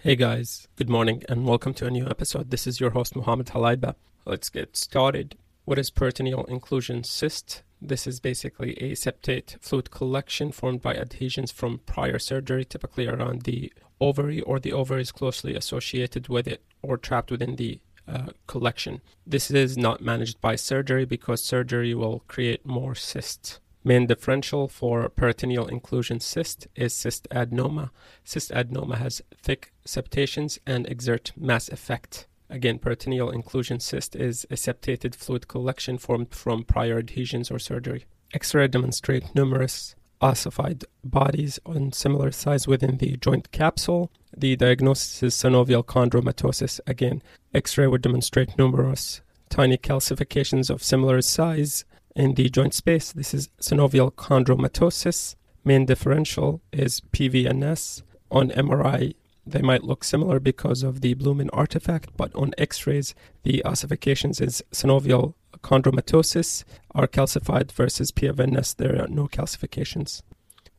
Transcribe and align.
Hey 0.00 0.14
guys, 0.14 0.68
good 0.76 0.88
morning 0.88 1.24
and 1.28 1.44
welcome 1.44 1.74
to 1.74 1.86
a 1.86 1.90
new 1.90 2.06
episode. 2.06 2.52
This 2.52 2.68
is 2.68 2.78
your 2.78 2.90
host 2.90 3.16
Mohammed 3.16 3.48
Halaiba. 3.48 3.96
Let's 4.24 4.48
get 4.48 4.76
started. 4.76 5.36
What 5.64 5.76
is 5.76 5.90
peritoneal 5.90 6.44
inclusion 6.44 7.02
cyst? 7.02 7.64
This 7.82 8.06
is 8.06 8.20
basically 8.20 8.74
a 8.74 8.92
septate 8.92 9.60
fluid 9.60 9.90
collection 9.90 10.52
formed 10.52 10.82
by 10.82 10.94
adhesions 10.94 11.50
from 11.50 11.80
prior 11.84 12.20
surgery, 12.20 12.64
typically 12.64 13.08
around 13.08 13.42
the 13.42 13.72
ovary 14.00 14.40
or 14.42 14.60
the 14.60 14.72
ovaries 14.72 15.10
closely 15.10 15.56
associated 15.56 16.28
with 16.28 16.46
it 16.46 16.62
or 16.80 16.96
trapped 16.96 17.32
within 17.32 17.56
the 17.56 17.80
uh, 18.06 18.28
collection. 18.46 19.00
This 19.26 19.50
is 19.50 19.76
not 19.76 20.00
managed 20.00 20.40
by 20.40 20.54
surgery 20.54 21.06
because 21.06 21.42
surgery 21.42 21.92
will 21.92 22.20
create 22.28 22.64
more 22.64 22.94
cysts. 22.94 23.58
Main 23.88 24.06
differential 24.06 24.68
for 24.68 25.08
peritoneal 25.08 25.66
inclusion 25.66 26.20
cyst 26.20 26.66
is 26.76 26.92
cyst 26.92 27.26
adenoma. 27.30 27.88
Cyst 28.22 28.50
adenoma 28.50 28.98
has 28.98 29.22
thick 29.34 29.72
septations 29.86 30.58
and 30.66 30.86
exert 30.86 31.32
mass 31.38 31.70
effect. 31.70 32.26
Again, 32.50 32.78
peritoneal 32.80 33.30
inclusion 33.30 33.78
cyst 33.80 34.14
is 34.14 34.46
a 34.50 34.58
septated 34.58 35.14
fluid 35.14 35.48
collection 35.48 35.96
formed 35.96 36.34
from 36.34 36.64
prior 36.64 36.98
adhesions 36.98 37.50
or 37.50 37.58
surgery. 37.58 38.04
X-ray 38.34 38.68
demonstrate 38.68 39.34
numerous 39.34 39.94
ossified 40.20 40.84
bodies 41.02 41.58
on 41.64 41.92
similar 41.92 42.30
size 42.30 42.68
within 42.68 42.98
the 42.98 43.16
joint 43.16 43.50
capsule. 43.52 44.12
The 44.36 44.54
diagnosis 44.54 45.22
is 45.22 45.34
synovial 45.34 45.82
chondromatosis. 45.82 46.78
Again, 46.86 47.22
X-ray 47.54 47.86
would 47.86 48.02
demonstrate 48.02 48.58
numerous 48.58 49.22
tiny 49.48 49.78
calcifications 49.78 50.68
of 50.68 50.82
similar 50.82 51.22
size 51.22 51.86
in 52.18 52.34
the 52.34 52.50
joint 52.50 52.74
space. 52.74 53.12
This 53.12 53.32
is 53.32 53.48
synovial 53.60 54.12
chondromatosis. 54.12 55.36
Main 55.64 55.86
differential 55.86 56.60
is 56.72 57.00
PVNS. 57.00 58.02
On 58.30 58.50
MRI, 58.50 59.14
they 59.46 59.62
might 59.62 59.84
look 59.84 60.02
similar 60.02 60.40
because 60.40 60.82
of 60.82 61.00
the 61.00 61.14
blooming 61.14 61.48
artifact, 61.50 62.10
but 62.16 62.34
on 62.34 62.52
X-rays, 62.58 63.14
the 63.44 63.64
ossifications 63.64 64.40
is 64.40 64.62
synovial 64.72 65.34
chondromatosis 65.62 66.64
are 66.94 67.06
calcified 67.06 67.70
versus 67.72 68.10
PVNS. 68.10 68.76
There 68.76 69.00
are 69.00 69.08
no 69.08 69.28
calcifications. 69.28 70.22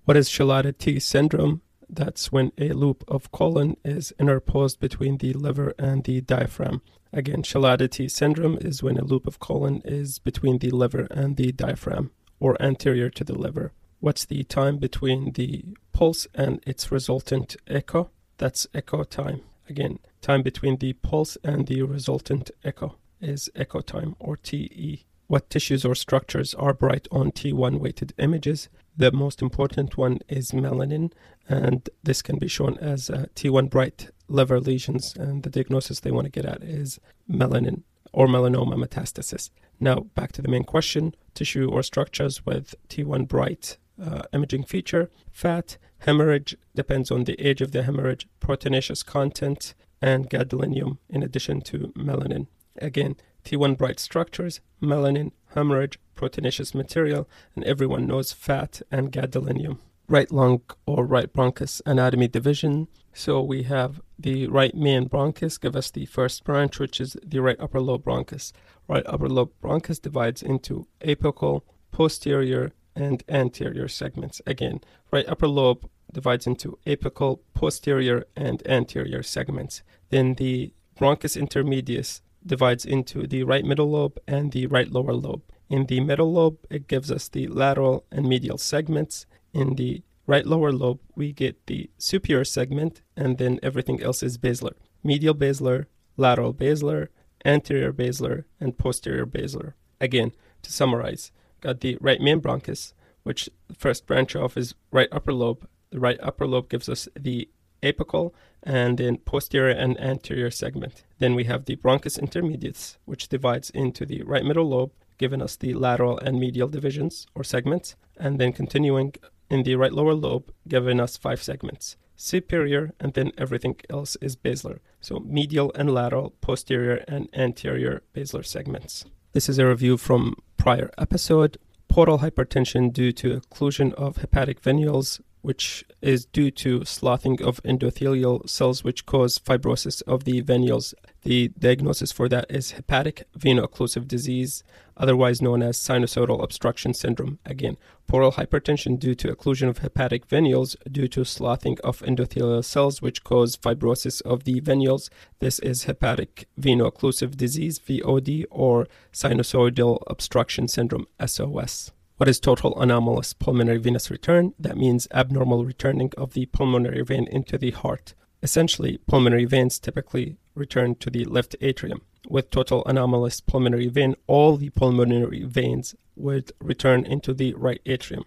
What 0.03 0.17
is 0.17 0.29
Chilaiditi 0.29 1.01
syndrome? 1.01 1.61
That's 1.89 2.31
when 2.31 2.51
a 2.57 2.69
loop 2.73 3.03
of 3.07 3.31
colon 3.31 3.75
is 3.83 4.13
interposed 4.19 4.79
between 4.79 5.17
the 5.17 5.33
liver 5.33 5.73
and 5.79 6.03
the 6.03 6.21
diaphragm. 6.21 6.81
Again, 7.11 7.41
Chilaiditi 7.41 8.09
syndrome 8.11 8.59
is 8.61 8.83
when 8.83 8.97
a 8.97 9.03
loop 9.03 9.25
of 9.25 9.39
colon 9.39 9.81
is 9.83 10.19
between 10.19 10.59
the 10.59 10.69
liver 10.69 11.07
and 11.09 11.35
the 11.35 11.51
diaphragm, 11.51 12.11
or 12.39 12.61
anterior 12.61 13.09
to 13.09 13.23
the 13.23 13.37
liver. 13.37 13.73
What's 13.99 14.23
the 14.23 14.43
time 14.43 14.77
between 14.77 15.31
the 15.31 15.65
pulse 15.91 16.27
and 16.35 16.61
its 16.65 16.91
resultant 16.91 17.57
echo? 17.67 18.11
That's 18.37 18.67
echo 18.73 19.03
time. 19.03 19.41
Again, 19.67 19.99
time 20.21 20.43
between 20.43 20.77
the 20.77 20.93
pulse 20.93 21.37
and 21.43 21.67
the 21.67 21.81
resultant 21.81 22.51
echo 22.63 22.95
is 23.19 23.49
echo 23.55 23.81
time 23.81 24.15
or 24.19 24.37
TE. 24.37 25.05
What 25.27 25.49
tissues 25.49 25.85
or 25.85 25.95
structures 25.95 26.53
are 26.53 26.73
bright 26.73 27.07
on 27.11 27.31
T1 27.31 27.79
weighted 27.79 28.13
images? 28.17 28.69
The 28.99 29.13
most 29.13 29.41
important 29.41 29.95
one 29.95 30.19
is 30.27 30.51
melanin, 30.51 31.13
and 31.47 31.89
this 32.03 32.21
can 32.21 32.37
be 32.37 32.49
shown 32.49 32.77
as 32.79 33.09
uh, 33.09 33.27
T1 33.33 33.69
bright 33.69 34.09
liver 34.27 34.59
lesions. 34.59 35.15
And 35.15 35.41
the 35.41 35.49
diagnosis 35.49 36.01
they 36.01 36.11
want 36.11 36.25
to 36.25 36.29
get 36.29 36.43
at 36.43 36.61
is 36.61 36.99
melanin 37.31 37.83
or 38.11 38.27
melanoma 38.27 38.75
metastasis. 38.75 39.51
Now, 39.79 40.01
back 40.15 40.33
to 40.33 40.41
the 40.41 40.49
main 40.49 40.65
question 40.65 41.15
tissue 41.33 41.69
or 41.71 41.81
structures 41.81 42.45
with 42.45 42.75
T1 42.89 43.29
bright 43.29 43.77
uh, 44.03 44.23
imaging 44.33 44.65
feature, 44.65 45.09
fat, 45.31 45.77
hemorrhage 45.99 46.57
depends 46.75 47.09
on 47.09 47.23
the 47.23 47.39
age 47.39 47.61
of 47.61 47.71
the 47.71 47.83
hemorrhage, 47.83 48.27
proteinaceous 48.41 49.05
content, 49.05 49.75
and 50.01 50.29
gadolinium 50.29 50.97
in 51.09 51.23
addition 51.23 51.61
to 51.61 51.93
melanin. 51.95 52.47
Again, 52.81 53.15
T1 53.45 53.77
bright 53.77 54.01
structures, 54.01 54.59
melanin, 54.81 55.31
hemorrhage, 55.53 55.99
proteinaceous 56.15 56.73
material, 56.75 57.27
and 57.55 57.63
everyone 57.63 58.07
knows 58.07 58.33
fat 58.33 58.81
and 58.91 59.11
gadolinium. 59.11 59.79
Right 60.07 60.31
lung 60.31 60.61
or 60.85 61.05
right 61.05 61.31
bronchus 61.31 61.81
anatomy 61.85 62.27
division. 62.27 62.87
So 63.13 63.41
we 63.41 63.63
have 63.63 64.01
the 64.17 64.47
right 64.47 64.73
main 64.75 65.07
bronchus, 65.07 65.59
give 65.59 65.75
us 65.75 65.91
the 65.91 66.05
first 66.05 66.43
branch, 66.43 66.79
which 66.79 66.99
is 66.99 67.15
the 67.23 67.39
right 67.39 67.59
upper 67.59 67.79
lobe 67.79 68.03
bronchus. 68.03 68.51
Right 68.87 69.03
upper 69.05 69.29
lobe 69.29 69.51
bronchus 69.61 70.01
divides 70.01 70.41
into 70.41 70.87
apical, 71.01 71.61
posterior, 71.91 72.73
and 72.95 73.23
anterior 73.29 73.87
segments. 73.87 74.41
Again, 74.45 74.81
right 75.11 75.27
upper 75.27 75.47
lobe 75.47 75.87
divides 76.11 76.47
into 76.47 76.77
apical, 76.85 77.39
posterior, 77.53 78.25
and 78.35 78.65
anterior 78.67 79.23
segments. 79.23 79.83
Then 80.09 80.33
the 80.35 80.73
bronchus 80.99 81.37
intermedius 81.37 82.21
divides 82.45 82.85
into 82.85 83.27
the 83.27 83.43
right 83.43 83.65
middle 83.65 83.91
lobe 83.91 84.19
and 84.27 84.51
the 84.51 84.67
right 84.67 84.91
lower 84.91 85.13
lobe. 85.13 85.43
In 85.69 85.85
the 85.85 85.99
middle 85.99 86.33
lobe, 86.33 86.57
it 86.69 86.87
gives 86.87 87.11
us 87.11 87.27
the 87.27 87.47
lateral 87.47 88.05
and 88.11 88.27
medial 88.27 88.57
segments. 88.57 89.25
In 89.53 89.75
the 89.75 90.03
right 90.25 90.45
lower 90.45 90.71
lobe, 90.71 90.99
we 91.15 91.31
get 91.31 91.67
the 91.67 91.89
superior 91.97 92.45
segment, 92.45 93.01
and 93.15 93.37
then 93.37 93.59
everything 93.61 94.01
else 94.01 94.23
is 94.23 94.37
basilar. 94.37 94.75
Medial 95.03 95.33
basilar, 95.33 95.87
lateral 96.17 96.53
basilar, 96.53 97.09
anterior 97.45 97.91
basilar, 97.91 98.45
and 98.59 98.77
posterior 98.77 99.25
basilar. 99.25 99.75
Again, 100.01 100.31
to 100.63 100.71
summarize, 100.71 101.31
got 101.61 101.81
the 101.81 101.97
right 102.01 102.21
main 102.21 102.41
bronchus, 102.41 102.93
which 103.23 103.49
the 103.67 103.75
first 103.75 104.07
branch 104.07 104.35
off 104.35 104.57
is 104.57 104.75
right 104.91 105.09
upper 105.11 105.33
lobe. 105.33 105.67
The 105.91 105.99
right 105.99 106.19
upper 106.21 106.47
lobe 106.47 106.69
gives 106.69 106.89
us 106.89 107.07
the 107.15 107.49
apical 107.81 108.33
and 108.63 108.97
then 108.97 109.17
posterior 109.17 109.75
and 109.75 109.99
anterior 109.99 110.51
segment. 110.51 111.03
Then 111.19 111.35
we 111.35 111.45
have 111.45 111.65
the 111.65 111.77
bronchus 111.77 112.19
intermedius, 112.19 112.97
which 113.05 113.29
divides 113.29 113.69
into 113.69 114.05
the 114.05 114.21
right 114.23 114.43
middle 114.43 114.67
lobe, 114.69 114.91
giving 115.17 115.41
us 115.41 115.55
the 115.55 115.73
lateral 115.73 116.17
and 116.19 116.39
medial 116.39 116.67
divisions 116.67 117.27
or 117.35 117.43
segments, 117.43 117.95
and 118.17 118.39
then 118.39 118.53
continuing 118.53 119.13
in 119.49 119.63
the 119.63 119.75
right 119.75 119.93
lower 119.93 120.13
lobe, 120.13 120.51
giving 120.67 120.99
us 120.99 121.17
five 121.17 121.41
segments. 121.41 121.97
Superior, 122.15 122.93
and 122.99 123.13
then 123.13 123.31
everything 123.37 123.77
else 123.89 124.17
is 124.21 124.35
basilar. 124.35 124.81
So 124.99 125.19
medial 125.19 125.71
and 125.73 125.93
lateral, 125.93 126.31
posterior 126.41 127.05
and 127.07 127.29
anterior 127.33 128.03
basilar 128.13 128.43
segments. 128.43 129.05
This 129.31 129.47
is 129.47 129.57
a 129.57 129.67
review 129.67 129.95
from 129.95 130.35
prior 130.57 130.91
episode. 130.97 131.57
Portal 131.87 132.19
hypertension 132.19 132.91
due 132.93 133.11
to 133.13 133.39
occlusion 133.39 133.93
of 133.93 134.17
hepatic 134.17 134.61
venules 134.61 135.21
which 135.41 135.85
is 136.01 136.25
due 136.25 136.51
to 136.51 136.83
sloughing 136.83 137.41
of 137.41 137.61
endothelial 137.63 138.47
cells, 138.49 138.83
which 138.83 139.05
cause 139.05 139.37
fibrosis 139.39 140.01
of 140.03 140.23
the 140.23 140.41
venules. 140.41 140.93
The 141.23 141.49
diagnosis 141.59 142.11
for 142.11 142.27
that 142.29 142.45
is 142.49 142.71
hepatic 142.71 143.23
veno-occlusive 143.37 144.07
disease, 144.07 144.63
otherwise 144.97 145.41
known 145.41 145.61
as 145.61 145.77
sinusoidal 145.77 146.43
obstruction 146.43 146.93
syndrome. 146.93 147.39
Again, 147.45 147.77
portal 148.07 148.33
hypertension 148.33 148.99
due 148.99 149.15
to 149.15 149.33
occlusion 149.33 149.69
of 149.69 149.79
hepatic 149.79 150.27
venules 150.27 150.75
due 150.91 151.07
to 151.09 151.23
sloughing 151.23 151.77
of 151.83 151.99
endothelial 151.99 152.63
cells, 152.63 153.01
which 153.01 153.23
cause 153.23 153.55
fibrosis 153.55 154.21
of 154.23 154.43
the 154.43 154.59
venules. 154.61 155.09
This 155.39 155.59
is 155.59 155.83
hepatic 155.85 156.47
veno-occlusive 156.59 157.37
disease, 157.37 157.79
VOD, 157.79 158.45
or 158.51 158.87
sinusoidal 159.13 160.03
obstruction 160.07 160.67
syndrome, 160.67 161.07
SOS. 161.25 161.91
What 162.19 162.27
is 162.27 162.41
total 162.41 162.77
anomalous 162.81 163.31
pulmonary 163.31 163.77
venous 163.77 164.11
return? 164.11 164.53
That 164.59 164.75
means 164.75 165.07
abnormal 165.13 165.63
returning 165.63 166.11
of 166.17 166.33
the 166.33 166.47
pulmonary 166.47 167.01
vein 167.01 167.29
into 167.31 167.57
the 167.57 167.71
heart. 167.71 168.13
Essentially, 168.43 168.97
pulmonary 169.07 169.45
veins 169.45 169.79
typically 169.79 170.35
return 170.53 170.95
to 170.95 171.09
the 171.09 171.23
left 171.23 171.55
atrium. 171.61 172.01
With 172.27 172.51
total 172.51 172.83
anomalous 172.85 173.39
pulmonary 173.39 173.87
vein, 173.87 174.15
all 174.27 174.57
the 174.57 174.69
pulmonary 174.71 175.45
veins 175.45 175.95
would 176.17 176.51
return 176.59 177.05
into 177.05 177.33
the 177.33 177.53
right 177.53 177.79
atrium. 177.85 178.25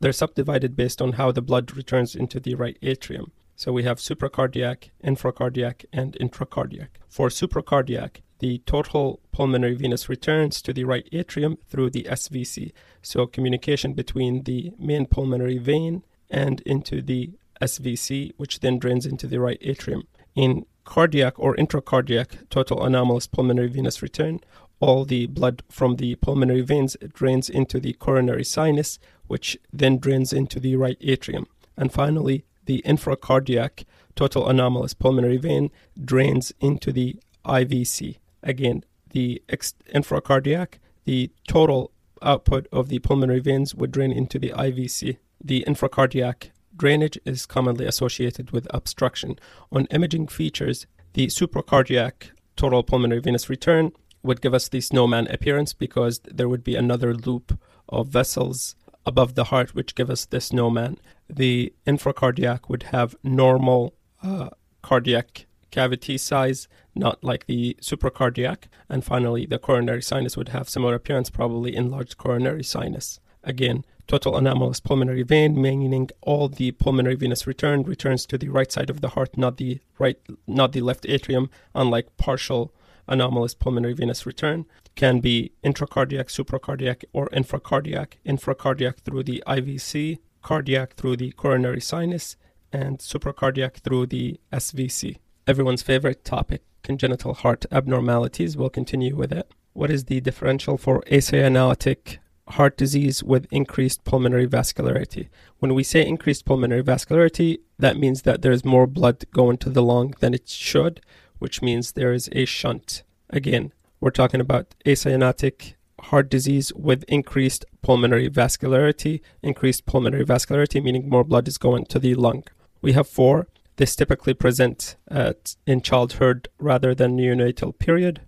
They're 0.00 0.12
subdivided 0.14 0.74
based 0.74 1.02
on 1.02 1.12
how 1.12 1.30
the 1.30 1.42
blood 1.42 1.76
returns 1.76 2.14
into 2.14 2.40
the 2.40 2.54
right 2.54 2.78
atrium. 2.80 3.32
So 3.56 3.74
we 3.74 3.82
have 3.82 3.98
supracardiac, 3.98 4.88
infracardiac, 5.04 5.84
and 5.92 6.16
intracardiac. 6.18 6.88
For 7.10 7.28
supracardiac, 7.28 8.22
the 8.38 8.58
total 8.66 9.20
pulmonary 9.32 9.74
venous 9.74 10.08
returns 10.08 10.62
to 10.62 10.72
the 10.72 10.84
right 10.84 11.08
atrium 11.12 11.58
through 11.68 11.90
the 11.90 12.04
SVC. 12.04 12.72
So 13.02 13.26
communication 13.26 13.92
between 13.94 14.44
the 14.44 14.72
main 14.78 15.06
pulmonary 15.06 15.58
vein 15.58 16.02
and 16.30 16.60
into 16.62 17.02
the 17.02 17.32
SVC, 17.60 18.32
which 18.36 18.60
then 18.60 18.78
drains 18.78 19.06
into 19.06 19.26
the 19.26 19.40
right 19.40 19.58
atrium. 19.60 20.04
In 20.34 20.66
cardiac 20.84 21.38
or 21.38 21.56
intracardiac 21.56 22.48
total 22.48 22.84
anomalous 22.84 23.26
pulmonary 23.26 23.68
venous 23.68 24.00
return, 24.02 24.40
all 24.80 25.04
the 25.04 25.26
blood 25.26 25.62
from 25.68 25.96
the 25.96 26.14
pulmonary 26.16 26.60
veins 26.60 26.96
drains 27.12 27.50
into 27.50 27.80
the 27.80 27.94
coronary 27.94 28.44
sinus, 28.44 28.98
which 29.26 29.58
then 29.72 29.98
drains 29.98 30.32
into 30.32 30.60
the 30.60 30.76
right 30.76 30.96
atrium. 31.00 31.46
And 31.76 31.92
finally, 31.92 32.44
the 32.66 32.82
infracardiac 32.86 33.84
total 34.14 34.48
anomalous 34.48 34.94
pulmonary 34.94 35.36
vein 35.36 35.70
drains 36.02 36.52
into 36.60 36.92
the 36.92 37.16
IVC. 37.44 38.18
Again, 38.42 38.84
the 39.10 39.42
ex- 39.48 39.74
infracardiac, 39.94 40.74
the 41.04 41.30
total 41.46 41.92
output 42.22 42.66
of 42.72 42.88
the 42.88 42.98
pulmonary 42.98 43.40
veins 43.40 43.74
would 43.74 43.92
drain 43.92 44.12
into 44.12 44.38
the 44.38 44.50
IVC. 44.50 45.18
The 45.42 45.64
infracardiac 45.66 46.50
drainage 46.76 47.18
is 47.24 47.46
commonly 47.46 47.86
associated 47.86 48.50
with 48.50 48.66
obstruction. 48.70 49.38
On 49.72 49.86
imaging 49.86 50.28
features, 50.28 50.86
the 51.14 51.26
supracardiac 51.28 52.30
total 52.56 52.82
pulmonary 52.82 53.20
venous 53.20 53.48
return 53.48 53.92
would 54.22 54.40
give 54.40 54.54
us 54.54 54.68
the 54.68 54.80
snowman 54.80 55.26
appearance 55.28 55.72
because 55.72 56.20
there 56.24 56.48
would 56.48 56.64
be 56.64 56.76
another 56.76 57.14
loop 57.14 57.58
of 57.88 58.08
vessels 58.08 58.74
above 59.06 59.34
the 59.34 59.44
heart 59.44 59.74
which 59.74 59.94
give 59.94 60.10
us 60.10 60.26
the 60.26 60.40
snowman. 60.40 60.98
The 61.28 61.72
infracardiac 61.86 62.68
would 62.68 62.84
have 62.84 63.16
normal 63.22 63.94
uh, 64.22 64.50
cardiac 64.82 65.46
cavity 65.70 66.18
size, 66.18 66.68
not 66.94 67.22
like 67.22 67.46
the 67.46 67.76
supracardiac. 67.80 68.64
And 68.88 69.04
finally, 69.04 69.46
the 69.46 69.58
coronary 69.58 70.02
sinus 70.02 70.36
would 70.36 70.50
have 70.50 70.68
similar 70.68 70.94
appearance, 70.94 71.30
probably 71.30 71.74
enlarged 71.76 72.18
coronary 72.18 72.64
sinus. 72.64 73.20
Again, 73.44 73.84
total 74.06 74.36
anomalous 74.36 74.80
pulmonary 74.80 75.22
vein, 75.22 75.60
meaning 75.60 76.10
all 76.22 76.48
the 76.48 76.72
pulmonary 76.72 77.14
venous 77.14 77.46
return 77.46 77.82
returns 77.82 78.26
to 78.26 78.38
the 78.38 78.48
right 78.48 78.72
side 78.72 78.90
of 78.90 79.00
the 79.00 79.10
heart, 79.10 79.36
not 79.36 79.58
the 79.58 79.80
right, 79.98 80.18
not 80.46 80.72
the 80.72 80.80
left 80.80 81.06
atrium, 81.08 81.50
unlike 81.74 82.16
partial 82.16 82.74
anomalous 83.06 83.54
pulmonary 83.54 83.94
venous 83.94 84.26
return. 84.26 84.66
Can 84.94 85.20
be 85.20 85.52
intracardiac, 85.62 86.26
supracardiac, 86.26 87.04
or 87.12 87.28
infracardiac. 87.28 88.14
Infracardiac 88.26 88.98
through 89.00 89.22
the 89.22 89.42
IVC, 89.46 90.18
cardiac 90.42 90.94
through 90.94 91.16
the 91.16 91.30
coronary 91.32 91.80
sinus, 91.80 92.36
and 92.72 92.98
supracardiac 92.98 93.76
through 93.76 94.06
the 94.06 94.40
SVC. 94.52 95.18
Everyone's 95.48 95.80
favorite 95.80 96.26
topic, 96.26 96.60
congenital 96.82 97.32
heart 97.32 97.64
abnormalities. 97.72 98.54
We'll 98.54 98.68
continue 98.68 99.16
with 99.16 99.32
it. 99.32 99.50
What 99.72 99.90
is 99.90 100.04
the 100.04 100.20
differential 100.20 100.76
for 100.76 101.00
acyanotic 101.10 102.18
heart 102.48 102.76
disease 102.76 103.22
with 103.22 103.46
increased 103.50 104.04
pulmonary 104.04 104.46
vascularity. 104.46 105.28
When 105.58 105.72
we 105.72 105.82
say 105.82 106.06
increased 106.06 106.44
pulmonary 106.44 106.82
vascularity, 106.82 107.60
that 107.78 107.96
means 107.96 108.22
that 108.22 108.42
there's 108.42 108.62
more 108.62 108.86
blood 108.86 109.24
going 109.32 109.56
to 109.58 109.70
the 109.70 109.82
lung 109.82 110.12
than 110.20 110.34
it 110.34 110.50
should, 110.50 111.00
which 111.38 111.62
means 111.62 111.92
there 111.92 112.12
is 112.12 112.28
a 112.32 112.44
shunt. 112.44 113.02
Again, 113.30 113.72
we're 114.00 114.10
talking 114.10 114.42
about 114.42 114.74
acyanotic 114.84 115.76
heart 115.98 116.28
disease 116.28 116.74
with 116.74 117.04
increased 117.04 117.64
pulmonary 117.80 118.28
vascularity. 118.28 119.22
Increased 119.42 119.86
pulmonary 119.86 120.26
vascularity 120.26 120.84
meaning 120.84 121.08
more 121.08 121.24
blood 121.24 121.48
is 121.48 121.56
going 121.56 121.86
to 121.86 121.98
the 121.98 122.14
lung. 122.14 122.44
We 122.82 122.92
have 122.92 123.08
four. 123.08 123.46
This 123.78 123.94
typically 123.94 124.34
presents 124.34 124.96
at, 125.08 125.54
uh, 125.56 125.72
in 125.72 125.82
childhood 125.82 126.48
rather 126.58 126.96
than 126.96 127.16
neonatal 127.16 127.78
period. 127.78 128.22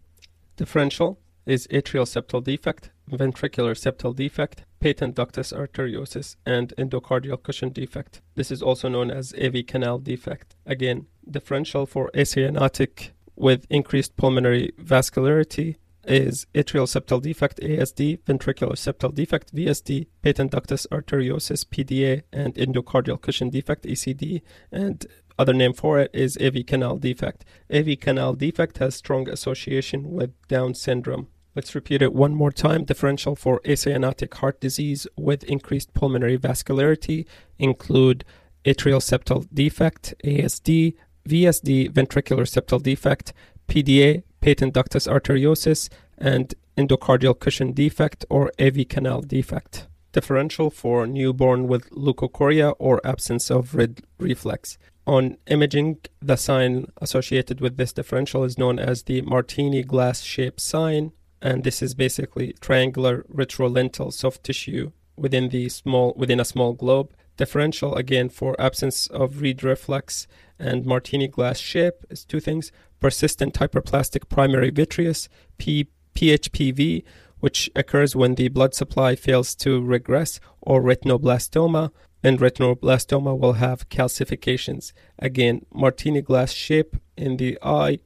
Differential 0.56 1.18
is 1.44 1.66
atrial 1.72 2.06
septal 2.06 2.42
defect, 2.42 2.90
ventricular 3.10 3.74
septal 3.74 4.14
defect, 4.14 4.62
patent 4.78 5.16
ductus 5.16 5.52
arteriosus, 5.52 6.36
and 6.46 6.72
endocardial 6.78 7.42
cushion 7.42 7.70
defect. 7.70 8.22
This 8.36 8.52
is 8.52 8.62
also 8.62 8.88
known 8.88 9.10
as 9.10 9.34
AV 9.34 9.66
canal 9.66 9.98
defect. 9.98 10.54
Again, 10.66 11.06
differential 11.28 11.84
for 11.84 12.12
acyanotic 12.14 13.10
with 13.34 13.66
increased 13.70 14.16
pulmonary 14.16 14.70
vascularity 14.80 15.74
is 16.04 16.46
atrial 16.54 16.86
septal 16.86 17.20
defect 17.20 17.58
ASD, 17.60 18.20
ventricular 18.22 18.76
septal 18.76 19.12
defect 19.12 19.54
VSD, 19.54 20.06
patent 20.22 20.52
ductus 20.52 20.86
arteriosus 20.92 21.64
PDA, 21.66 22.22
and 22.32 22.54
endocardial 22.54 23.20
cushion 23.20 23.50
defect 23.50 23.84
ECD. 23.84 24.42
And 24.70 25.06
other 25.38 25.52
name 25.52 25.72
for 25.72 25.98
it 25.98 26.10
is 26.12 26.38
AV 26.40 26.66
canal 26.66 26.96
defect. 26.96 27.44
AV 27.72 27.98
canal 28.00 28.34
defect 28.34 28.78
has 28.78 28.94
strong 28.94 29.28
association 29.28 30.10
with 30.10 30.32
Down 30.48 30.74
syndrome. 30.74 31.28
Let's 31.56 31.74
repeat 31.74 32.02
it 32.02 32.14
one 32.14 32.34
more 32.34 32.52
time. 32.52 32.84
Differential 32.84 33.34
for 33.34 33.60
acyanotic 33.60 34.32
heart 34.34 34.60
disease 34.60 35.06
with 35.16 35.42
increased 35.44 35.92
pulmonary 35.94 36.38
vascularity 36.38 37.26
include 37.58 38.24
atrial 38.64 39.00
septal 39.00 39.46
defect, 39.52 40.14
ASD, 40.24 40.94
VSD, 41.28 41.90
ventricular 41.90 42.46
septal 42.46 42.82
defect, 42.82 43.32
PDA, 43.68 44.22
patent 44.40 44.74
ductus 44.74 45.08
arteriosus, 45.08 45.88
and 46.16 46.54
endocardial 46.76 47.38
cushion 47.38 47.72
defect 47.72 48.24
or 48.30 48.52
AV 48.58 48.88
canal 48.88 49.20
defect. 49.20 49.86
Differential 50.12 50.70
for 50.70 51.06
newborn 51.06 51.68
with 51.68 51.90
leukocoria 51.90 52.74
or 52.78 53.00
absence 53.04 53.50
of 53.50 53.74
red 53.74 54.02
reflex. 54.18 54.78
On 55.06 55.36
imaging, 55.46 55.98
the 56.20 56.36
sign 56.36 56.86
associated 56.98 57.60
with 57.60 57.76
this 57.76 57.92
differential 57.92 58.44
is 58.44 58.58
known 58.58 58.78
as 58.78 59.04
the 59.04 59.22
Martini 59.22 59.82
glass 59.82 60.20
shaped 60.20 60.60
sign 60.60 61.12
and 61.42 61.64
this 61.64 61.82
is 61.82 61.94
basically 61.94 62.54
triangular 62.60 63.24
retrolental 63.28 64.10
soft 64.10 64.44
tissue 64.44 64.92
within 65.16 65.48
the 65.48 65.68
small 65.68 66.14
within 66.16 66.40
a 66.40 66.44
small 66.44 66.72
globe. 66.72 67.12
Differential 67.36 67.94
again 67.94 68.28
for 68.28 68.60
absence 68.60 69.06
of 69.06 69.40
reed 69.40 69.62
reflex 69.62 70.26
and 70.58 70.84
martini 70.84 71.26
glass 71.26 71.58
shape 71.58 72.04
is 72.10 72.24
two 72.24 72.40
things: 72.40 72.70
persistent 73.00 73.54
hyperplastic 73.54 74.28
primary 74.28 74.70
vitreous 74.70 75.28
P, 75.56 75.88
PHPV, 76.14 77.02
which 77.38 77.70
occurs 77.74 78.14
when 78.14 78.34
the 78.34 78.48
blood 78.48 78.74
supply 78.74 79.16
fails 79.16 79.54
to 79.56 79.80
regress, 79.82 80.40
or 80.60 80.82
retinoblastoma. 80.82 81.90
And 82.22 82.38
retinoblastoma 82.38 83.38
will 83.38 83.54
have 83.54 83.88
calcifications. 83.88 84.92
Again, 85.18 85.64
martini 85.72 86.20
glass 86.20 86.52
shape 86.52 86.96
in 87.16 87.38
the 87.38 87.58
eye. 87.62 88.00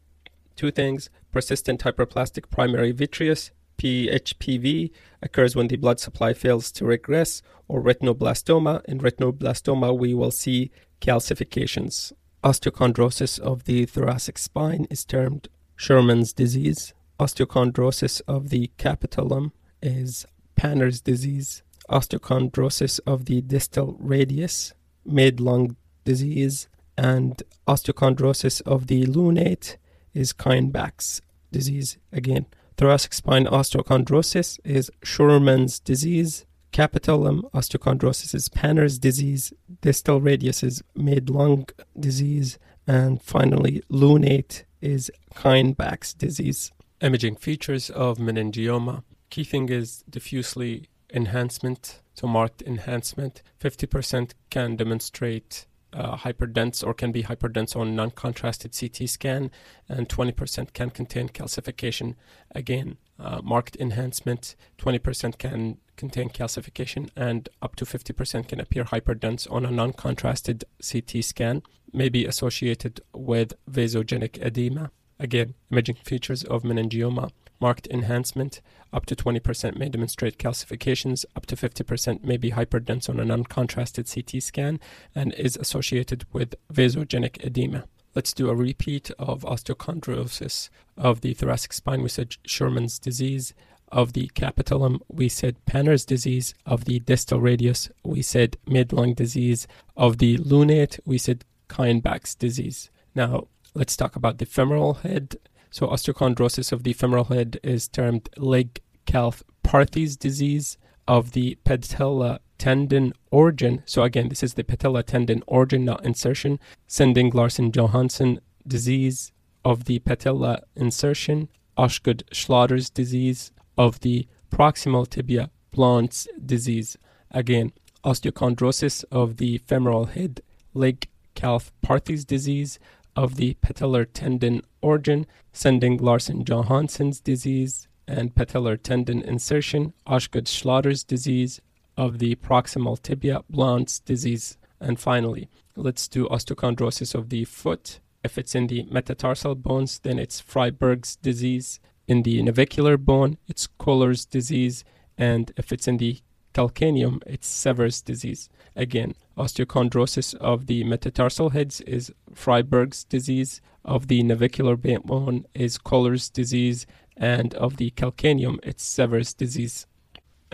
Two 0.57 0.71
things: 0.71 1.11
persistent 1.33 1.83
hyperplastic 1.83 2.51
primary 2.51 2.93
vitreous 2.93 3.51
PHPV 3.77 4.93
occurs 5.21 5.57
when 5.57 5.67
the 5.67 5.77
blood 5.77 5.99
supply 5.99 6.33
fails 6.33 6.71
to 6.73 6.85
regress, 6.85 7.43
or 7.67 7.83
retinoblastoma. 7.83 8.85
In 8.85 9.01
retinoblastoma, 9.01 9.99
we 9.99 10.15
will 10.15 10.31
see 10.31 10.71
calcifications. 11.01 12.13
Osteochondrosis 12.45 13.41
of 13.41 13.65
the 13.65 13.85
thoracic 13.87 14.39
spine 14.39 14.87
is 14.91 15.05
termed 15.05 15.49
Scheuermann's 15.77 16.33
disease. 16.33 16.95
Osteochondrosis 17.19 18.23
of 18.29 18.51
the 18.51 18.71
capitulum 18.77 19.53
is 19.83 20.27
Panner's 20.55 21.01
disease. 21.01 21.63
Osteochondrosis 21.91 23.01
of 23.07 23.27
the 23.27 23.41
distal 23.43 23.97
radius, 23.99 24.73
Madelung 25.07 25.77
disease, 26.05 26.69
and 26.97 27.43
osteochondrosis 27.67 28.63
of 28.63 28.87
the 28.87 29.05
lunate 29.07 29.77
is 30.13 30.33
Kienböck's 30.33 31.21
disease 31.51 31.99
again. 32.13 32.47
Thoracic 32.77 33.13
spine 33.13 33.47
osteochondrosis 33.47 34.59
is 34.65 34.91
Scheuermann's 35.03 35.79
disease. 35.79 36.45
Capitulum 36.73 37.43
osteochondrosis 37.55 38.35
is 38.35 38.49
Panner's 38.49 38.99
disease. 38.99 39.53
Distal 39.81 40.21
radius 40.21 40.63
is 40.63 40.83
Madelung 40.97 41.71
disease. 41.99 42.59
And 42.87 43.23
finally, 43.23 43.83
lunate 43.91 44.65
is 44.81 45.11
Kienböck's 45.35 46.15
disease. 46.15 46.73
Imaging 47.01 47.37
features 47.37 47.91
of 47.91 48.19
meningioma. 48.19 49.05
Key 49.31 49.45
thing 49.45 49.69
is 49.69 50.05
diffusely 50.11 50.89
enhancement, 51.15 52.01
so 52.13 52.27
marked 52.27 52.63
enhancement. 52.63 53.43
50% 53.61 54.33
can 54.51 54.77
demonstrate 54.77 55.67
uh, 55.95 56.17
hyperdense 56.17 56.85
or 56.85 56.93
can 56.93 57.13
be 57.13 57.23
hyperdense 57.23 57.77
on 57.77 57.95
non-contrasted 57.95 58.77
CT 58.79 59.09
scan, 59.09 59.51
and 59.89 60.09
20% 60.09 60.73
can 60.73 60.91
contain 60.91 61.29
calcification. 61.29 62.17
Again, 62.55 62.97
uh, 63.19 63.41
marked 63.43 63.77
enhancement, 63.77 64.57
20% 64.79 65.39
can 65.39 65.79
contain 65.97 66.29
calcification, 66.29 67.11
and 67.17 67.49
up 67.63 67.77
to 67.77 67.85
50% 67.85 68.49
can 68.49 68.61
appear 68.61 68.85
hyperdense 68.85 69.51
on 69.51 69.65
a 69.65 69.71
non-contrasted 69.71 70.65
CT 70.83 71.25
scan, 71.25 71.63
may 71.93 72.09
be 72.09 72.27
associated 72.27 73.01
with 73.15 73.55
vasogenic 73.71 74.45
edema. 74.45 74.91
Again, 75.19 75.55
imaging 75.71 75.97
features 75.97 76.43
of 76.45 76.63
meningioma 76.63 77.31
marked 77.61 77.87
enhancement. 77.91 78.61
Up 78.93 79.07
to 79.07 79.17
20% 79.17 79.77
may 79.77 79.89
demonstrate 79.89 80.39
calcifications, 80.39 81.25
up 81.35 81.47
to 81.47 81.57
50% 81.57 82.23
may 82.23 82.37
be 82.37 82.51
hyperdense 82.51 83.09
on 83.09 83.19
a 83.21 83.25
non 83.25 83.45
contrasted 83.45 84.11
CT 84.13 84.43
scan, 84.43 84.81
and 85.15 85.33
is 85.35 85.57
associated 85.57 86.27
with 86.33 86.55
vasogenic 86.73 87.45
edema. 87.45 87.85
Let's 88.15 88.33
do 88.33 88.49
a 88.49 88.55
repeat 88.55 89.11
of 89.19 89.43
osteochondrosis 89.43 90.69
of 90.97 91.21
the 91.23 91.35
thoracic 91.35 91.73
spine. 91.73 92.03
We 92.03 92.09
said 92.09 92.37
Scheuermann's 92.47 92.99
disease. 92.99 93.55
Of 93.91 94.13
the 94.13 94.29
capitulum, 94.35 95.01
we 95.09 95.29
said 95.29 95.65
Panner's 95.67 96.05
disease. 96.05 96.55
Of 96.67 96.85
the 96.85 96.99
distal 97.01 97.41
radius, 97.41 97.91
we 98.03 98.23
said 98.23 98.57
Madelung 98.67 99.15
disease. 99.15 99.69
Of 99.97 100.19
the 100.19 100.39
lunate, 100.39 100.99
we 101.05 101.19
said 101.19 101.45
Kienböck's 101.69 102.35
disease. 102.35 102.91
Now, 103.15 103.49
let's 103.75 103.97
talk 103.97 104.17
about 104.17 104.39
the 104.39 104.47
femoral 104.47 104.95
head. 104.95 105.37
So 105.71 105.89
osteochondrosis 105.89 106.73
of 106.73 106.85
the 106.85 106.93
femoral 106.93 107.25
head 107.25 107.59
is 107.63 107.89
termed 107.89 108.29
leg 108.37 108.81
calf 109.07 109.43
Perthes 109.63 110.17
disease 110.17 110.79
of 111.09 111.33
the 111.33 111.59
patella 111.65 112.41
tendon 112.59 113.13
origin. 113.31 113.83
So 113.85 114.03
again, 114.03 114.29
this 114.29 114.43
is 114.43 114.55
the 114.55 114.63
patella 114.63 115.03
tendon 115.03 115.43
origin, 115.47 115.85
not 115.85 116.05
insertion. 116.05 116.61
Sinding-Larsen-Johansson 116.87 118.41
disease 118.67 119.33
of 119.65 119.85
the 119.85 119.99
patella 119.99 120.63
insertion. 120.77 121.49
Osgood 121.77 122.23
Schlatters 122.31 122.93
disease 122.93 123.51
of 123.77 124.01
the 124.01 124.29
proximal 124.51 125.09
tibia 125.09 125.51
Blount's 125.73 126.29
disease. 126.45 126.97
Again, 127.33 127.73
osteochondrosis 128.05 129.05
of 129.11 129.39
the 129.39 129.59
femoral 129.59 130.05
head, 130.05 130.41
Legg, 130.73 131.09
Calvé, 131.35 131.73
Perthes 131.83 132.25
disease 132.25 132.79
of 133.17 133.37
the 133.37 133.57
patellar 133.63 134.07
tendon 134.13 134.63
origin, 134.81 135.27
Sinding-Larsen-Johansson's 135.53 137.21
disease, 137.21 137.89
and 138.07 138.35
patellar 138.35 138.81
tendon 138.81 139.23
insertion, 139.23 139.93
Osgood 140.07 140.47
Schlatter's 140.47 141.05
disease 141.05 141.61
of 141.97 142.19
the 142.19 142.35
proximal 142.37 143.01
tibia, 143.01 143.43
Blount's 143.51 144.01
disease. 144.01 144.59
And 144.81 144.99
finally, 144.99 145.49
let's 145.77 146.09
do 146.09 146.27
osteochondrosis 146.27 147.15
of 147.15 147.31
the 147.31 147.45
foot. 147.45 148.01
If 148.23 148.37
it's 148.37 148.55
in 148.55 148.67
the 148.67 148.87
metatarsal 148.91 149.55
bones, 149.55 150.01
then 150.01 150.19
it's 150.19 150.41
Freiberg's 150.43 151.17
disease. 151.17 151.81
In 152.07 152.23
the 152.23 152.43
navicular 152.43 152.97
bone, 152.97 153.39
it's 153.49 153.69
Kohler's 153.79 154.25
disease. 154.25 154.85
And 155.17 155.53
if 155.57 155.73
it's 155.73 155.89
in 155.89 155.99
the 155.99 156.21
calcaneum, 156.55 157.23
it's 157.27 157.47
Sever's 157.47 158.01
disease. 158.01 158.49
Again, 158.75 159.15
osteochondrosis 159.37 160.35
of 160.37 160.67
the 160.67 160.85
metatarsal 160.85 161.51
heads 161.51 161.81
is 161.83 162.13
Freiberg's 162.33 163.05
disease. 163.05 163.61
Of 163.85 164.09
the 164.09 164.23
navicular 164.23 164.77
bone 164.77 165.45
is 165.53 165.77
Kohler's 165.77 166.31
disease. 166.31 166.87
And 167.17 167.53
of 167.55 167.77
the 167.77 167.91
calcaneum, 167.91 168.59
it's 168.63 168.83
Sever's 168.83 169.35
disease 169.35 169.87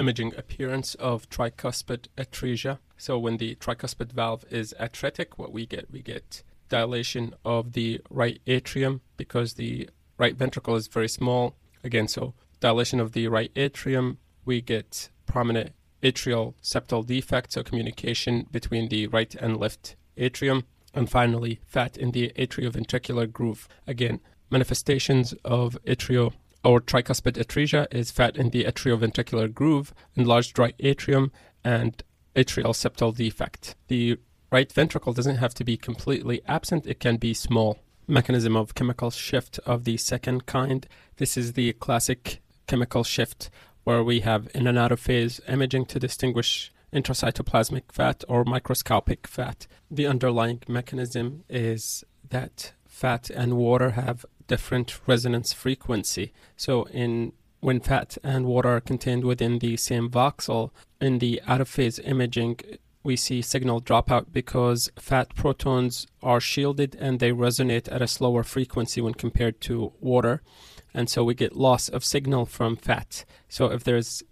imaging 0.00 0.34
appearance 0.34 0.94
of 0.94 1.28
tricuspid 1.28 2.06
atresia. 2.16 2.78
So 2.96 3.18
when 3.18 3.36
the 3.36 3.54
tricuspid 3.56 4.12
valve 4.12 4.44
is 4.50 4.74
atretic, 4.78 5.38
what 5.38 5.52
we 5.52 5.66
get, 5.66 5.90
we 5.90 6.00
get 6.00 6.42
dilation 6.70 7.34
of 7.44 7.72
the 7.72 8.00
right 8.08 8.40
atrium 8.46 9.02
because 9.18 9.54
the 9.54 9.90
right 10.16 10.34
ventricle 10.34 10.74
is 10.74 10.88
very 10.88 11.08
small. 11.08 11.54
Again, 11.84 12.08
so 12.08 12.34
dilation 12.60 12.98
of 12.98 13.12
the 13.12 13.28
right 13.28 13.52
atrium, 13.54 14.18
we 14.44 14.62
get 14.62 15.10
prominent 15.26 15.72
atrial 16.02 16.54
septal 16.62 17.06
defect, 17.06 17.52
so 17.52 17.62
communication 17.62 18.46
between 18.50 18.88
the 18.88 19.06
right 19.08 19.34
and 19.34 19.56
left 19.56 19.96
atrium. 20.16 20.64
And 20.92 21.08
finally, 21.08 21.60
fat 21.66 21.96
in 21.96 22.10
the 22.10 22.32
atrioventricular 22.36 23.30
groove. 23.30 23.68
Again, 23.86 24.20
manifestations 24.50 25.34
of 25.44 25.78
atrio 25.86 26.32
or 26.64 26.80
tricuspid 26.80 27.38
atresia 27.38 27.86
is 27.90 28.10
fat 28.10 28.36
in 28.36 28.50
the 28.50 28.64
atrioventricular 28.64 29.52
groove, 29.52 29.94
enlarged 30.14 30.58
right 30.58 30.74
atrium, 30.80 31.32
and 31.64 32.02
atrial 32.34 32.74
septal 32.74 33.14
defect. 33.14 33.76
The 33.88 34.18
right 34.50 34.70
ventricle 34.70 35.12
doesn't 35.12 35.36
have 35.36 35.54
to 35.54 35.64
be 35.64 35.76
completely 35.76 36.42
absent, 36.46 36.86
it 36.86 37.00
can 37.00 37.16
be 37.16 37.34
small. 37.34 37.78
Mechanism 38.06 38.56
of 38.56 38.74
chemical 38.74 39.10
shift 39.10 39.60
of 39.60 39.84
the 39.84 39.96
second 39.96 40.46
kind. 40.46 40.86
This 41.16 41.36
is 41.36 41.52
the 41.52 41.72
classic 41.74 42.42
chemical 42.66 43.04
shift 43.04 43.50
where 43.84 44.02
we 44.02 44.20
have 44.20 44.48
in 44.54 44.66
and 44.66 44.78
out 44.78 44.92
of 44.92 45.00
phase 45.00 45.40
imaging 45.48 45.86
to 45.86 45.98
distinguish 45.98 46.72
intracytoplasmic 46.92 47.92
fat 47.92 48.24
or 48.28 48.44
microscopic 48.44 49.26
fat. 49.26 49.66
The 49.90 50.06
underlying 50.06 50.62
mechanism 50.68 51.44
is 51.48 52.04
that 52.28 52.72
fat 52.86 53.30
and 53.30 53.56
water 53.56 53.90
have 53.90 54.26
different 54.46 55.00
resonance 55.06 55.52
frequency. 55.52 56.32
So 56.56 56.84
in 56.84 57.32
when 57.60 57.80
fat 57.80 58.16
and 58.24 58.46
water 58.46 58.70
are 58.70 58.80
contained 58.80 59.24
within 59.24 59.58
the 59.58 59.76
same 59.76 60.10
voxel, 60.10 60.70
in 61.00 61.18
the 61.18 61.40
out 61.46 61.60
of 61.60 61.68
phase 61.68 61.98
imaging, 62.00 62.58
we 63.02 63.16
see 63.16 63.42
signal 63.42 63.80
dropout 63.80 64.26
because 64.32 64.90
fat 64.98 65.34
protons 65.34 66.06
are 66.22 66.40
shielded 66.40 66.96
and 66.96 67.18
they 67.18 67.30
resonate 67.30 67.90
at 67.90 68.02
a 68.02 68.08
slower 68.08 68.42
frequency 68.42 69.00
when 69.00 69.14
compared 69.14 69.60
to 69.62 69.92
water. 70.00 70.42
And 70.92 71.08
so 71.08 71.24
we 71.24 71.34
get 71.34 71.56
loss 71.56 71.88
of 71.88 72.04
signal 72.04 72.46
from 72.46 72.76
fat. 72.76 73.24
So 73.48 73.66
if 73.66 73.84
there's 73.84 74.22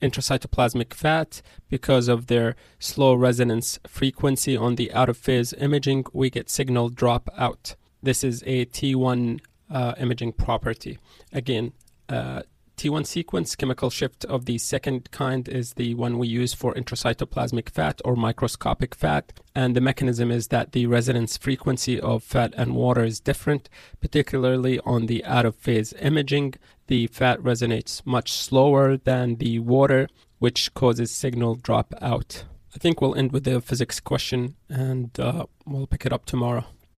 intracytoplasmic 0.00 0.94
fat, 0.94 1.42
because 1.68 2.08
of 2.08 2.26
their 2.26 2.56
slow 2.78 3.14
resonance 3.14 3.78
frequency 3.86 4.56
on 4.56 4.76
the 4.76 4.92
out 4.92 5.08
of 5.08 5.16
phase 5.16 5.52
imaging, 5.54 6.06
we 6.12 6.30
get 6.30 6.48
signal 6.48 6.88
drop 6.88 7.28
out. 7.36 7.76
This 8.02 8.24
is 8.24 8.42
a 8.46 8.64
T1 8.66 9.40
uh, 9.70 9.94
imaging 9.98 10.32
property. 10.32 10.98
Again, 11.32 11.72
uh, 12.08 12.42
T1 12.80 13.06
sequence 13.06 13.56
chemical 13.56 13.90
shift 13.90 14.24
of 14.24 14.46
the 14.46 14.56
second 14.56 15.10
kind 15.10 15.46
is 15.46 15.74
the 15.74 15.92
one 15.96 16.16
we 16.16 16.28
use 16.28 16.54
for 16.54 16.72
intracytoplasmic 16.72 17.68
fat 17.68 18.00
or 18.06 18.16
microscopic 18.16 18.94
fat. 18.94 19.38
And 19.54 19.76
the 19.76 19.82
mechanism 19.82 20.30
is 20.30 20.48
that 20.48 20.72
the 20.72 20.86
resonance 20.86 21.36
frequency 21.36 22.00
of 22.00 22.24
fat 22.24 22.54
and 22.56 22.74
water 22.74 23.04
is 23.04 23.20
different, 23.20 23.68
particularly 24.00 24.80
on 24.86 25.08
the 25.08 25.22
out 25.26 25.44
of 25.44 25.56
phase 25.56 25.92
imaging. 26.00 26.54
The 26.86 27.08
fat 27.08 27.38
resonates 27.40 28.00
much 28.06 28.32
slower 28.32 28.96
than 28.96 29.36
the 29.36 29.58
water, 29.58 30.08
which 30.38 30.72
causes 30.72 31.10
signal 31.10 31.56
drop 31.56 31.92
out. 32.00 32.44
I 32.74 32.78
think 32.78 33.02
we'll 33.02 33.14
end 33.14 33.32
with 33.32 33.44
the 33.44 33.60
physics 33.60 34.00
question 34.00 34.56
and 34.70 35.10
uh, 35.20 35.44
we'll 35.66 35.86
pick 35.86 36.06
it 36.06 36.14
up 36.14 36.24
tomorrow. 36.24 36.64